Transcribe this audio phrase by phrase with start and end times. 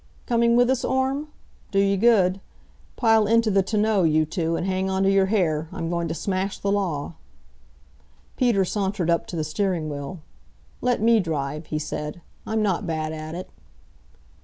[0.25, 1.27] "Coming with us, Orme?
[1.69, 2.41] Do you good.
[2.95, 5.69] Pile into the tonneau, you two, and hang on to your hair.
[5.71, 7.13] I'm going to smash the law."
[8.35, 10.19] Peter sauntered up to the steering wheel.
[10.81, 12.21] "Let me drive," he said.
[12.47, 13.51] "I'm not bad at it."